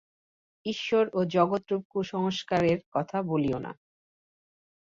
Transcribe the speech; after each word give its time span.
ঈশ্বর 0.65 1.03
ও 1.13 1.19
জগৎরূপ 1.31 1.81
কুসংস্কারের 1.89 2.79
কথা 2.93 3.17
বলিও 3.21 3.57
না। 3.59 3.71